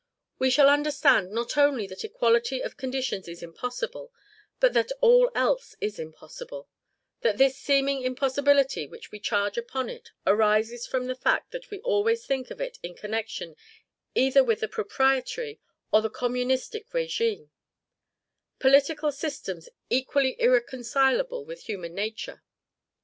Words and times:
We 0.39 0.49
shall 0.49 0.67
understand 0.67 1.29
not 1.31 1.57
only 1.57 1.85
that 1.85 2.03
equality 2.03 2.59
of 2.59 2.75
conditions 2.75 3.27
is 3.27 3.45
possible, 3.53 4.11
but 4.59 4.73
that 4.73 4.91
all 4.99 5.29
else 5.35 5.75
is 5.79 5.99
impossible; 5.99 6.67
that 7.19 7.37
this 7.37 7.55
seeming 7.55 8.01
impossibility 8.01 8.87
which 8.87 9.11
we 9.11 9.19
charge 9.19 9.59
upon 9.59 9.89
it 9.89 10.09
arises 10.25 10.87
from 10.87 11.05
the 11.05 11.13
fact 11.13 11.51
that 11.51 11.69
we 11.69 11.77
always 11.81 12.25
think 12.25 12.49
of 12.49 12.59
it 12.59 12.79
in 12.81 12.95
connection 12.95 13.55
either 14.15 14.43
with 14.43 14.61
the 14.61 14.67
proprietary 14.67 15.59
or 15.91 16.01
the 16.01 16.09
communistic 16.09 16.91
regime, 16.95 17.51
political 18.57 19.11
systems 19.11 19.69
equally 19.91 20.35
irreconcilable 20.41 21.45
with 21.45 21.65
human 21.65 21.93
nature. 21.93 22.41